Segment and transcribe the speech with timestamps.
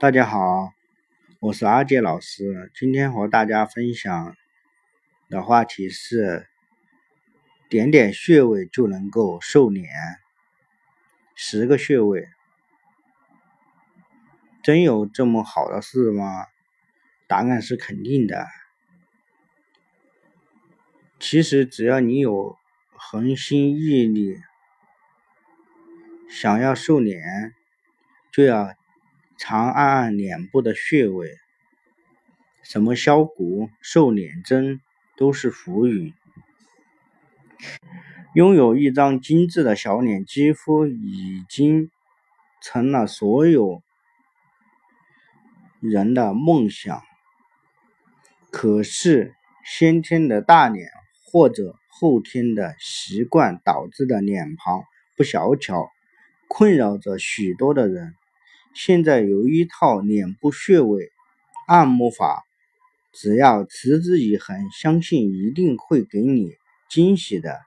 [0.00, 0.72] 大家好，
[1.40, 2.70] 我是阿杰老师。
[2.72, 4.36] 今天和大家分享
[5.28, 6.46] 的话题是：
[7.68, 9.90] 点点穴位就能够瘦脸？
[11.34, 12.28] 十个穴位，
[14.62, 16.46] 真有这么好的事吗？
[17.26, 18.46] 答案是肯定的。
[21.18, 22.56] 其实只要你有
[22.94, 24.36] 恒心毅力，
[26.30, 27.52] 想要瘦脸，
[28.30, 28.77] 就要。
[29.38, 31.38] 常按按脸部的穴位，
[32.64, 34.80] 什么削骨、瘦脸针
[35.16, 36.12] 都是浮云。
[38.34, 41.90] 拥有一张精致的小脸，几乎已经
[42.60, 43.80] 成了所有
[45.80, 47.00] 人的梦想。
[48.50, 50.90] 可是，先天的大脸
[51.24, 54.82] 或者后天的习惯导致的脸庞
[55.16, 55.88] 不小巧，
[56.48, 58.17] 困扰着许多的人。
[58.80, 61.10] 现在有一套脸部穴位
[61.66, 62.44] 按摩法，
[63.12, 66.52] 只要持之以恒，相信一定会给你
[66.88, 67.58] 惊喜的。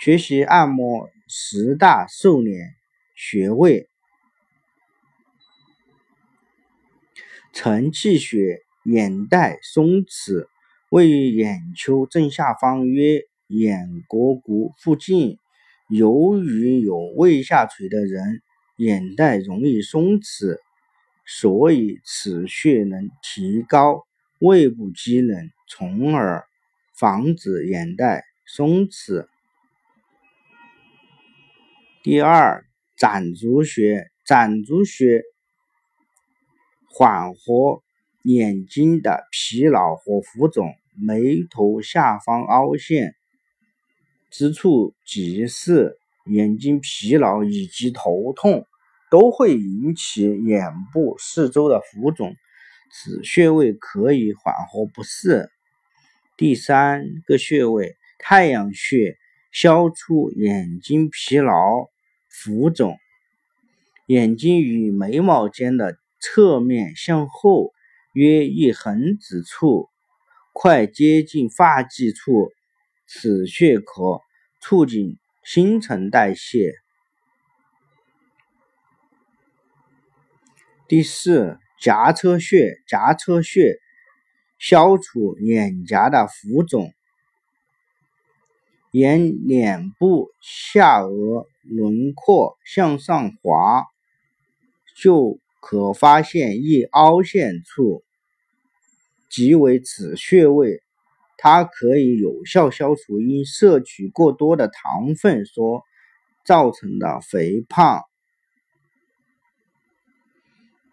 [0.00, 2.74] 学习按摩十大瘦脸
[3.14, 3.88] 穴位：
[7.52, 10.48] 承泣穴，眼袋松弛，
[10.88, 15.38] 位于眼球正下方，约眼膈骨附近。
[15.88, 18.42] 由于有胃下垂的人。
[18.80, 20.58] 眼袋容易松弛，
[21.26, 24.06] 所以此穴能提高
[24.38, 26.46] 胃部机能，从而
[26.94, 29.26] 防止眼袋松弛。
[32.02, 32.64] 第二，
[32.96, 35.24] 攒竹穴，攒竹穴
[36.88, 37.82] 缓和
[38.22, 43.14] 眼睛的疲劳和浮肿，眉头下方凹陷
[44.30, 48.66] 之处即是眼睛疲劳以及头痛。
[49.10, 52.36] 都会引起眼部四周的浮肿，
[52.92, 55.50] 此穴位可以缓和不适。
[56.36, 59.18] 第三个穴位太阳穴，
[59.52, 61.88] 消除眼睛疲劳、
[62.28, 62.96] 浮肿。
[64.06, 67.72] 眼睛与眉毛间的侧面向后
[68.12, 69.88] 约一横指处，
[70.52, 72.50] 快接近发际处，
[73.06, 74.20] 此穴可
[74.60, 76.74] 促进新陈代谢。
[80.90, 83.78] 第四，颊车穴，颊车穴
[84.58, 86.92] 消除脸颊的浮肿。
[88.90, 93.84] 沿脸部下颚轮廓向上滑，
[94.96, 98.02] 就可发现一凹陷处，
[99.28, 100.82] 即为此穴位。
[101.36, 105.84] 它可以有效消除因摄取过多的糖分所
[106.44, 108.02] 造成的肥胖。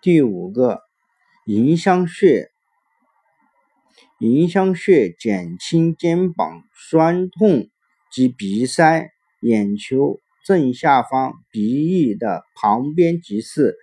[0.08, 0.84] 第五个，
[1.44, 2.50] 迎香穴。
[4.20, 7.68] 迎香穴减轻肩膀酸痛
[8.10, 9.10] 及鼻塞，
[9.42, 13.76] 眼球正下方鼻翼的旁边即是。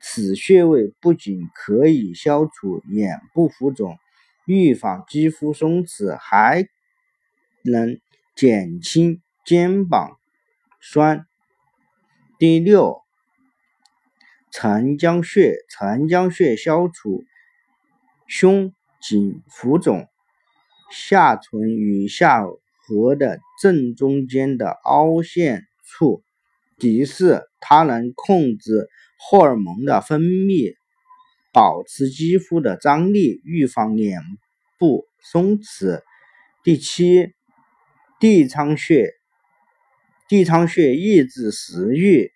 [0.00, 3.98] 此穴位不仅可以消除眼部浮肿，
[4.46, 6.64] 预防肌肤松弛，还
[7.64, 7.98] 能
[8.36, 10.16] 减轻肩膀
[10.80, 11.26] 酸。
[12.38, 13.02] 第六。
[14.52, 17.24] 承浆穴，承浆穴消除
[18.26, 20.06] 胸颈浮肿，
[20.92, 22.42] 下唇与下
[22.86, 26.22] 颌的正中间的凹陷处，
[26.76, 30.74] 第四它能控制荷尔蒙的分泌，
[31.50, 34.20] 保持肌肤的张力，预防脸
[34.78, 36.02] 部松弛。
[36.62, 37.32] 第七，
[38.20, 39.14] 地仓穴，
[40.28, 42.30] 地仓穴抑制食欲。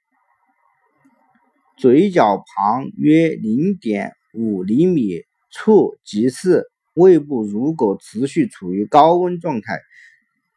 [1.77, 6.65] 嘴角旁约零点五厘米处即是
[6.95, 9.79] 胃部，如果持续处于高温状态，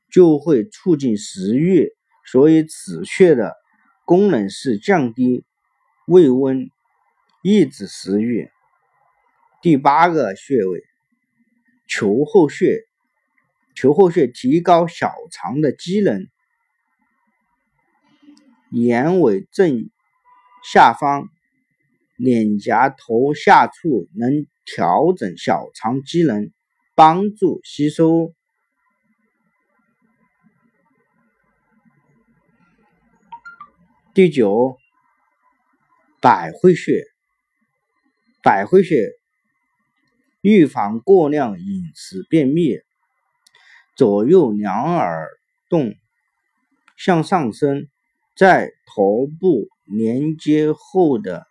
[0.10, 1.90] 就会促进食欲。
[2.26, 3.54] 所以此穴的
[4.06, 5.44] 功能是降低
[6.08, 6.70] 胃温，
[7.44, 8.50] 抑制食欲。
[9.62, 10.84] 第八个穴位，
[11.86, 12.84] 球后穴，
[13.76, 16.28] 球后穴提高小肠的机能，
[18.72, 19.90] 眼尾正。
[20.64, 21.30] 下方
[22.18, 26.52] 脸颊头下处能调整小肠机能，
[26.96, 28.34] 帮助吸收。
[34.14, 34.78] 第九，
[36.22, 37.06] 百会穴。
[38.42, 39.12] 百会穴
[40.42, 42.80] 预防过量饮食便秘，
[43.96, 45.28] 左右两耳
[45.70, 45.94] 洞
[46.98, 47.88] 向上升，
[48.36, 49.68] 在头部。
[49.90, 51.48] 连接后的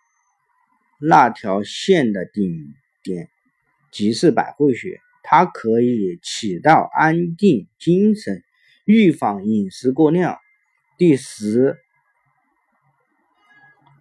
[0.99, 3.29] 那条线的顶点
[3.91, 8.43] 即是百会穴，它可以起到安定精神、
[8.85, 10.37] 预防饮食过量。
[10.97, 11.77] 第十，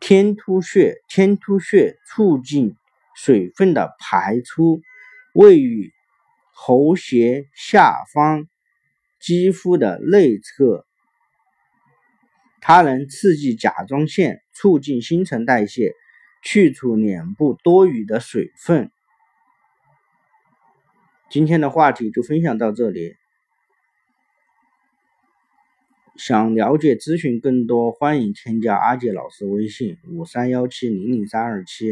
[0.00, 2.74] 天突穴，天突穴促进
[3.14, 4.80] 水分的排出，
[5.32, 5.92] 位于
[6.52, 8.48] 喉胁下方
[9.20, 10.87] 肌肤的内侧，
[12.60, 15.92] 它能刺激甲状腺，促进新陈代谢。
[16.40, 18.92] 去除脸部多余的水分。
[21.28, 23.16] 今天的话题就分享到这里。
[26.16, 31.86] 想了解咨询更多，欢迎添加阿杰老师微信：五三幺七零零三二七。